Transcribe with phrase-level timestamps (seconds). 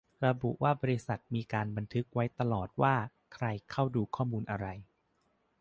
[0.25, 2.95] ระบุว่าบริษัทมีการบันทึกไว้ตลอดว่า
[3.33, 4.67] ใครเข้าดูข้อมูลอะไร